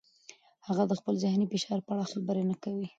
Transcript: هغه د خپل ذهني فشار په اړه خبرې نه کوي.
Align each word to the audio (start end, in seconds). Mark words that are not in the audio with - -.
هغه 0.67 0.83
د 0.87 0.91
خپل 0.99 1.13
ذهني 1.23 1.45
فشار 1.53 1.79
په 1.85 1.91
اړه 1.93 2.05
خبرې 2.11 2.43
نه 2.49 2.55
کوي. 2.63 2.87